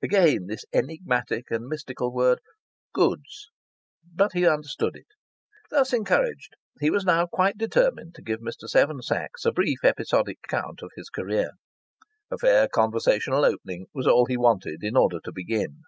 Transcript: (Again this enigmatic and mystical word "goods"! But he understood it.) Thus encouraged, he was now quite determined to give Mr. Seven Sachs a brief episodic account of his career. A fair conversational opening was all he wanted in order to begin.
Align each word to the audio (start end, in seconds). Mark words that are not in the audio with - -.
(Again 0.00 0.46
this 0.46 0.64
enigmatic 0.72 1.50
and 1.50 1.66
mystical 1.66 2.10
word 2.10 2.38
"goods"! 2.94 3.50
But 4.14 4.32
he 4.32 4.46
understood 4.48 4.96
it.) 4.96 5.08
Thus 5.70 5.92
encouraged, 5.92 6.54
he 6.80 6.88
was 6.88 7.04
now 7.04 7.26
quite 7.26 7.58
determined 7.58 8.14
to 8.14 8.22
give 8.22 8.40
Mr. 8.40 8.66
Seven 8.66 9.02
Sachs 9.02 9.44
a 9.44 9.52
brief 9.52 9.84
episodic 9.84 10.38
account 10.42 10.80
of 10.82 10.92
his 10.96 11.10
career. 11.10 11.50
A 12.30 12.38
fair 12.38 12.66
conversational 12.66 13.44
opening 13.44 13.84
was 13.92 14.06
all 14.06 14.24
he 14.24 14.38
wanted 14.38 14.82
in 14.82 14.96
order 14.96 15.18
to 15.22 15.32
begin. 15.32 15.82